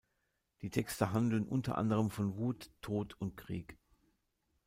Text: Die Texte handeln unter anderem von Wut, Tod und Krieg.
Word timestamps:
Die 0.63 0.71
Texte 0.71 1.13
handeln 1.13 1.45
unter 1.47 1.77
anderem 1.77 2.09
von 2.09 2.35
Wut, 2.35 2.71
Tod 2.81 3.13
und 3.21 3.37
Krieg. 3.37 3.77